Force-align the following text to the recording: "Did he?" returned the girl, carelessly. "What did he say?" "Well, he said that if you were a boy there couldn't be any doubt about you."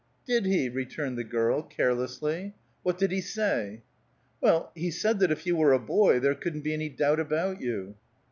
"Did 0.25 0.45
he?" 0.47 0.67
returned 0.67 1.15
the 1.15 1.23
girl, 1.23 1.61
carelessly. 1.61 2.55
"What 2.81 2.97
did 2.97 3.11
he 3.11 3.21
say?" 3.21 3.83
"Well, 4.41 4.71
he 4.73 4.89
said 4.89 5.19
that 5.19 5.29
if 5.31 5.45
you 5.45 5.55
were 5.55 5.73
a 5.73 5.79
boy 5.79 6.19
there 6.19 6.33
couldn't 6.33 6.61
be 6.63 6.73
any 6.73 6.89
doubt 6.89 7.19
about 7.19 7.61
you." 7.61 7.93